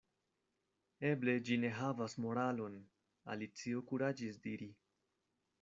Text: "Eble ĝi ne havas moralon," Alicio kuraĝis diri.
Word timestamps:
"Eble 1.09 1.35
ĝi 1.49 1.57
ne 1.65 1.71
havas 1.81 2.17
moralon," 2.25 2.79
Alicio 3.35 3.87
kuraĝis 3.93 4.45
diri. 4.49 4.73